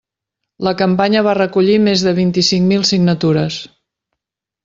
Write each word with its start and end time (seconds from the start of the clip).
La 0.67 0.71
campanya 0.79 1.21
va 1.27 1.35
recollir 1.39 1.75
més 1.89 2.05
de 2.07 2.15
vint-i-cinc 2.21 2.67
mil 2.71 2.87
signatures. 2.93 3.59